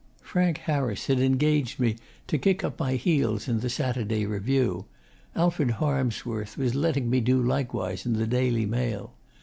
Frank 0.23 0.57
Harris 0.57 1.05
had 1.05 1.19
engaged 1.19 1.79
me 1.79 1.95
to 2.25 2.39
kick 2.39 2.63
up 2.63 2.79
my 2.79 2.93
heels 2.93 3.47
in 3.47 3.59
The 3.59 3.69
Saturday 3.69 4.25
Review, 4.25 4.85
Alfred 5.35 5.69
Harmsworth 5.73 6.57
was 6.57 6.73
letting 6.73 7.07
me 7.07 7.19
do 7.21 7.39
likewise 7.39 8.03
in 8.07 8.13
The 8.13 8.25
Daily 8.25 8.65
Mail. 8.65 9.13